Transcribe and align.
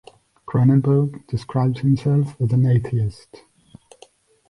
Cronenberg 0.47 1.27
describes 1.27 1.81
himself 1.81 2.35
as 2.41 2.51
an 2.51 2.65
atheist. 2.65 3.43